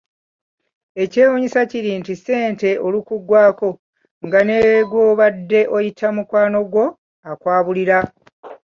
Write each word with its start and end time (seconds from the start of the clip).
Ekyewuunyisa 1.03 1.61
kiri 1.71 1.91
nti 1.99 2.13
ssente 2.17 2.69
olukuggwaako 2.87 3.69
nga 4.25 4.39
ne 4.47 4.57
gw'obadde 4.89 5.59
oyita 5.75 6.07
mukwano 6.15 6.59
gwo 6.71 6.85
akwabulira. 7.31 7.99